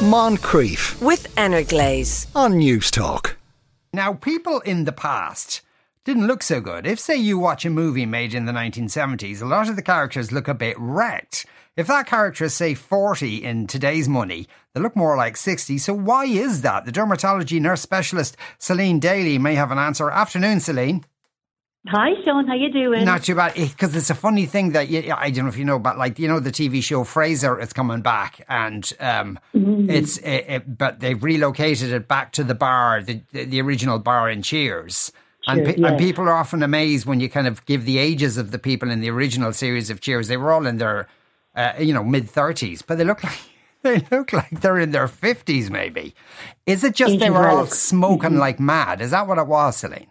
[0.00, 2.26] Moncrieff with Energlaze.
[2.34, 3.34] on Newstalk.
[3.92, 5.60] Now, people in the past
[6.06, 6.86] didn't look so good.
[6.86, 10.32] If, say, you watch a movie made in the 1970s, a lot of the characters
[10.32, 11.44] look a bit wrecked.
[11.76, 15.76] If that character is, say, 40 in today's money, they look more like 60.
[15.76, 16.86] So, why is that?
[16.86, 20.10] The dermatology nurse specialist Selene Daly may have an answer.
[20.10, 21.04] Afternoon, Selene.
[21.88, 22.46] Hi, Sean.
[22.46, 23.06] How you doing?
[23.06, 25.56] Not too bad, eh, because it's a funny thing that you, I don't know if
[25.56, 29.38] you know, but like you know, the TV show Frasier is coming back, and um,
[29.54, 29.88] mm-hmm.
[29.88, 34.28] it's it, it, but they've relocated it back to the bar, the the, original bar
[34.28, 35.10] in Cheers.
[35.46, 38.50] And, pe- and people are often amazed when you kind of give the ages of
[38.50, 40.28] the people in the original series of Cheers.
[40.28, 41.08] They were all in their,
[41.56, 43.40] uh, you know, mid thirties, but they look like
[43.82, 46.14] they look like they're in their fifties, maybe.
[46.66, 48.38] Is it just they were all smoking mm-hmm.
[48.38, 49.00] like mad?
[49.00, 50.08] Is that what it was, Selene?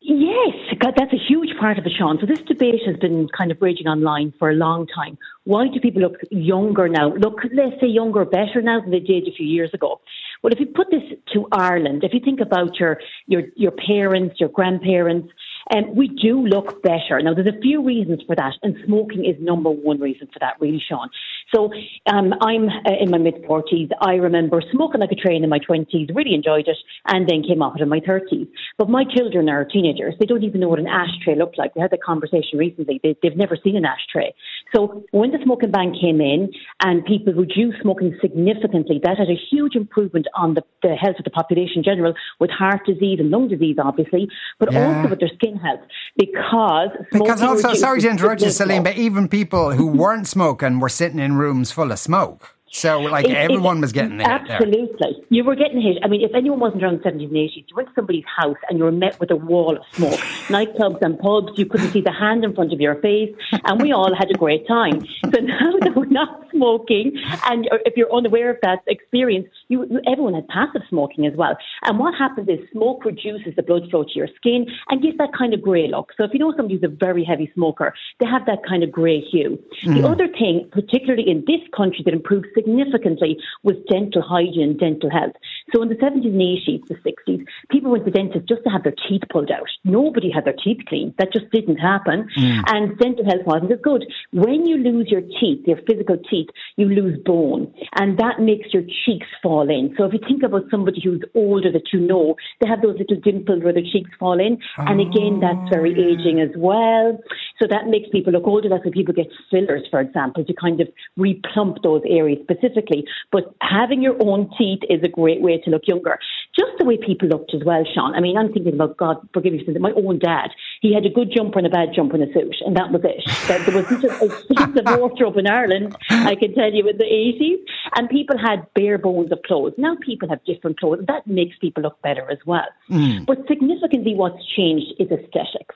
[0.00, 2.16] Yes, God, that's a huge part of it, Sean.
[2.20, 5.18] So this debate has been kind of raging online for a long time.
[5.42, 7.12] Why do people look younger now?
[7.12, 10.00] Look, let's say younger, better now than they did a few years ago.
[10.42, 14.36] Well, if you put this to Ireland, if you think about your your your parents,
[14.38, 15.32] your grandparents,
[15.74, 17.20] um, we do look better.
[17.20, 20.54] Now, there's a few reasons for that, and smoking is number one reason for that,
[20.60, 21.08] really, Sean.
[21.56, 21.70] So,
[22.12, 23.88] um, I'm uh, in my mid 40s.
[24.02, 26.76] I remember smoking like a train in my 20s, really enjoyed it,
[27.06, 28.46] and then came off it in my 30s.
[28.76, 30.14] But my children are teenagers.
[30.20, 31.74] They don't even know what an ashtray looked like.
[31.74, 33.00] We had that conversation recently.
[33.02, 34.34] They, they've never seen an ashtray.
[34.74, 36.50] So, when the smoking ban came in
[36.82, 41.24] and people reduced smoking significantly, that had a huge improvement on the, the health of
[41.24, 44.86] the population in general, with heart disease and lung disease, obviously, but Yeah.
[44.86, 45.80] also with their skin health.
[46.16, 50.88] Because, Because also, sorry to interrupt you, Selene, but even people who weren't smoking were
[50.88, 52.55] sitting in rooms full of smoke.
[52.76, 54.34] So, like, It- it- everyone was getting hit there.
[54.50, 55.24] Absolutely.
[55.30, 55.96] You were getting hit.
[56.02, 58.58] I mean, if anyone wasn't around the 70s and 80s, you went to somebody's house
[58.68, 60.20] and you were met with a wall of smoke.
[60.48, 63.92] Nightclubs and pubs, you couldn't see the hand in front of your face, and we
[63.92, 65.06] all had a great time.
[65.24, 67.16] So now that we're not smoking,
[67.48, 71.56] and if you're unaware of that experience, you, you, everyone had passive smoking as well.
[71.82, 75.30] And what happens is smoke reduces the blood flow to your skin and gives that
[75.32, 76.12] kind of grey look.
[76.14, 78.92] So if you know somebody who's a very heavy smoker, they have that kind of
[78.92, 79.58] grey hue.
[79.84, 80.10] The mm.
[80.10, 85.34] other thing, particularly in this country, that improved significantly with dental hygiene dental health.
[85.74, 88.84] So in the 70s and 80s, the 60s, people went to dentists just to have
[88.84, 89.66] their teeth pulled out.
[89.84, 91.14] Nobody had their teeth cleaned.
[91.18, 92.28] That just didn't happen.
[92.38, 92.62] Mm.
[92.68, 94.04] And dental health wasn't as good.
[94.32, 97.72] When you lose your teeth, your physical teeth, you lose bone.
[97.98, 99.94] And that makes your cheeks fall in.
[99.98, 103.20] So if you think about somebody who's older that you know, they have those little
[103.20, 104.58] dimples where their cheeks fall in.
[104.76, 107.18] And again, oh, that's very aging as well.
[107.60, 108.68] So that makes people look older.
[108.68, 110.88] That's why people get fillers, for example, to kind of
[111.18, 113.04] replump those areas specifically.
[113.32, 116.18] But having your own teeth is a great way to look younger.
[116.54, 118.14] Just the way people looked as well, Sean.
[118.14, 120.50] I mean, I'm thinking about God, forgive me, my own dad.
[120.80, 123.02] He had a good jumper and a bad jumper and a suit, and that was
[123.04, 123.22] it.
[123.48, 127.60] There wasn't an extensive wardrobe in Ireland, I can tell you, in the 80s.
[127.96, 129.74] And people had bare bones of clothes.
[129.78, 131.04] Now people have different clothes.
[131.06, 132.68] That makes people look better as well.
[132.90, 133.26] Mm.
[133.26, 135.74] But significantly, what's changed is aesthetics.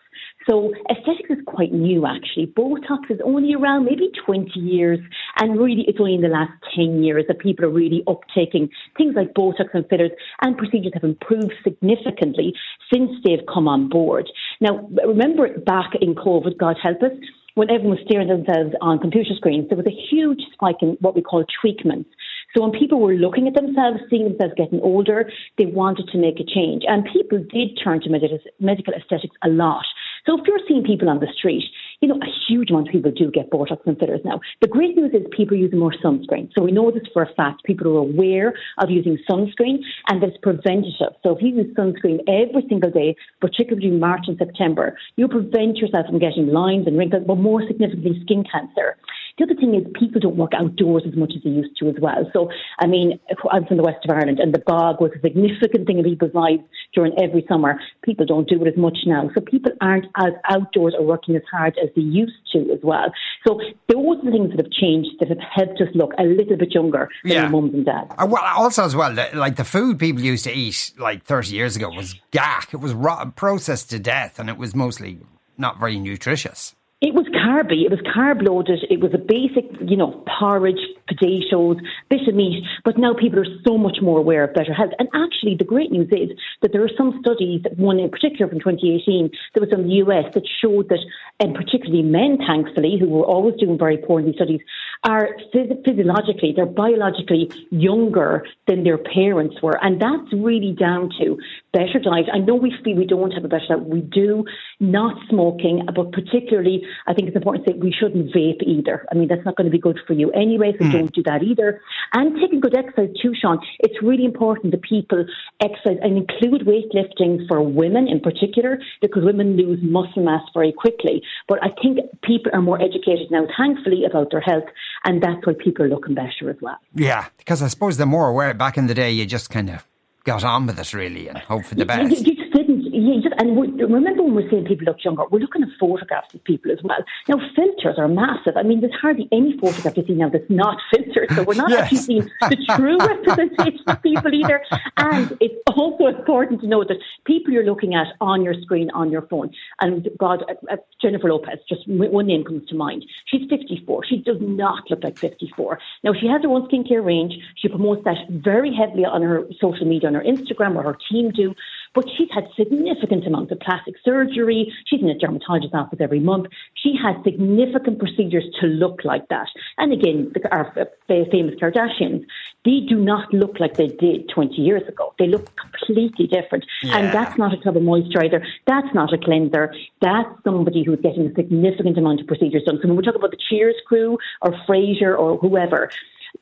[0.49, 2.47] So aesthetics is quite new actually.
[2.47, 4.99] Botox is only around maybe 20 years
[5.41, 9.15] and really it's only in the last 10 years that people are really uptaking things
[9.17, 10.13] like Botox and fillers
[10.43, 12.53] and procedures have improved significantly
[12.93, 14.31] since they've come on board.
[14.61, 17.13] Now remember back in COVID, God help us,
[17.55, 20.97] when everyone was staring at themselves on computer screens, there was a huge spike in
[21.01, 22.09] what we call treatments.
[22.55, 26.41] So when people were looking at themselves, seeing themselves getting older, they wanted to make
[26.41, 26.83] a change.
[26.87, 29.85] And people did turn to medical aesthetics a lot.
[30.27, 31.65] So if you're seeing people on the street,
[32.01, 34.41] you know, a huge amount of people do get Botox and fillers now.
[34.63, 36.51] The great news is people are using more sunscreen.
[36.57, 37.65] So we know this for a fact.
[37.65, 41.13] People are aware of using sunscreen and it's preventative.
[41.23, 45.77] So if you use sunscreen every single day, particularly in March and September, you prevent
[45.77, 48.97] yourself from getting lines and wrinkles, but more significantly, skin cancer.
[49.41, 51.95] The other thing is people don't work outdoors as much as they used to as
[51.99, 52.29] well.
[52.35, 53.19] So, I mean,
[53.51, 56.35] I'm from the west of Ireland and the bog was a significant thing in people's
[56.35, 56.61] lives
[56.95, 57.81] during every summer.
[58.05, 59.31] People don't do it as much now.
[59.35, 63.11] So people aren't as outdoors or working as hard as they used to as well.
[63.47, 63.59] So
[63.89, 66.75] those are the things that have changed that have helped us look a little bit
[66.75, 67.45] younger than Yeah.
[67.45, 68.11] our mums and dads.
[68.19, 71.77] Uh, Well, also as well, like the food people used to eat like 30 years
[71.77, 72.75] ago was gack.
[72.75, 75.21] It was raw, processed to death and it was mostly
[75.57, 76.75] not very nutritious.
[77.01, 77.87] It was carby.
[77.87, 78.85] It was carb loaded.
[78.91, 81.79] It was a basic, you know, porridge, potatoes,
[82.11, 82.63] bit of meat.
[82.85, 84.93] But now people are so much more aware of better health.
[84.99, 88.59] And actually, the great news is that there are some studies, one in particular from
[88.59, 91.01] 2018, that was from the US, that showed that,
[91.41, 94.61] and particularly men, thankfully, who were always doing very poor in these studies,
[95.05, 99.83] are phys- physiologically, they're biologically younger than their parents were.
[99.83, 101.39] And that's really down to
[101.73, 102.27] better diet.
[102.33, 103.85] I know we feel we don't have a better diet.
[103.85, 104.45] We do.
[104.81, 109.07] Not smoking, but particularly, I think it's important to say we shouldn't vape either.
[109.13, 110.93] I mean, that's not going to be good for you anyway, so mm.
[110.93, 111.81] don't do that either.
[112.13, 113.59] And taking good exercise too, Sean.
[113.81, 115.25] It's really important that people
[115.61, 121.23] exercise and include weightlifting for women in particular, because women lose muscle mass very quickly.
[121.49, 124.65] But I think people are more educated now, thankfully, about their health,
[125.05, 126.79] and that's why people are looking better as well.
[126.95, 129.87] Yeah, because I suppose the more aware back in the day, you just kind of
[130.25, 132.27] got on with it really and hope for the best.
[132.27, 132.80] You just didn't.
[133.01, 136.35] You just, and we, remember when we're saying people look younger, we're looking at photographs
[136.35, 136.99] of people as well.
[137.29, 138.57] Now filters are massive.
[138.57, 141.71] I mean, there's hardly any photograph you see now that's not filtered, so we're not
[141.71, 141.83] yes.
[141.83, 144.63] actually seeing the true representation of people either.
[144.97, 149.11] And it's also important to know that people you're looking at on your screen on
[149.11, 149.51] your phone.
[149.81, 153.05] And God, uh, uh, Jennifer Lopez, just one name comes to mind.
[153.27, 154.05] She's 54.
[154.07, 155.79] She does not look like 54.
[156.05, 157.35] Now she has her own skincare range.
[157.57, 161.31] She promotes that very heavily on her social media, on her Instagram, or her team
[161.31, 161.55] do.
[161.95, 164.73] But she's had significant amounts of plastic surgery.
[164.87, 166.47] She's in a dermatologist's office every month.
[166.75, 169.49] She has significant procedures to look like that.
[169.79, 170.73] And again, the, our
[171.09, 172.25] famous Kardashians,
[172.65, 175.15] they do not look like they did 20 years ago.
[175.19, 176.65] They look completely different.
[176.83, 176.99] Yeah.
[176.99, 178.45] And that's not a tub of moisturizer.
[178.67, 179.75] That's not a cleanser.
[180.01, 182.79] That's somebody who's getting a significant amount of procedures done.
[182.83, 185.91] So when we talk about the Cheers crew or Frasier or whoever,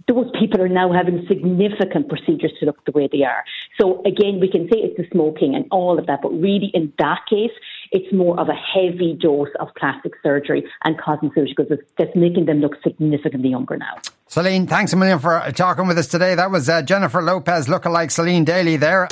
[0.06, 3.44] those people are now having significant procedures to look the way they are.
[3.80, 6.92] So again, we can say it's the smoking and all of that, but really in
[6.98, 7.52] that case,
[7.92, 12.74] it's more of a heavy dose of plastic surgery and cosmeceuticals that's making them look
[12.82, 13.94] significantly younger now.
[14.26, 16.34] Selene, thanks a million for talking with us today.
[16.34, 19.08] That was uh, Jennifer Lopez, lookalike Selene Daly there.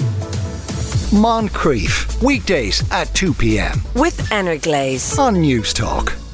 [1.12, 3.80] Moncrieff, weekdays at 2 p.m.
[3.94, 4.28] With
[4.62, 6.25] Glaze on Newstalk.